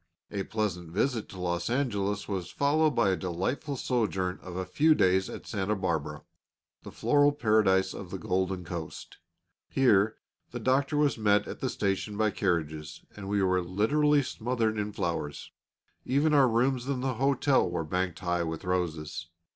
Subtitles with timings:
[0.31, 4.95] A pleasant visit to Los Angeles was followed by a delightful sojourn of a few
[4.95, 6.23] days at Santa Barbara,
[6.81, 9.19] the floral paradise of the Golden Coast;
[9.69, 10.15] here
[10.49, 14.91] the Doctor was met at the station by carriages, and we were literally smothered in
[14.91, 15.51] flowers;
[16.03, 19.27] even our rooms in the hotel were banked high with roses.